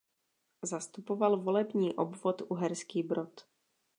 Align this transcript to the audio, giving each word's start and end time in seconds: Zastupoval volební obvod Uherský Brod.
Zastupoval 0.63 1.37
volební 1.37 1.93
obvod 1.95 2.41
Uherský 2.47 3.03
Brod. 3.03 3.47